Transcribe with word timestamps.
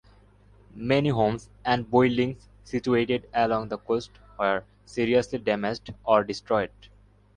Many 0.73 1.09
homes 1.09 1.51
and 1.63 1.87
buildings 1.91 2.49
situated 2.63 3.29
along 3.35 3.67
the 3.69 3.77
coast 3.77 4.09
were 4.39 4.63
seriously 4.83 5.37
damaged 5.37 5.93
or 6.03 6.23
destroyed. 6.23 6.71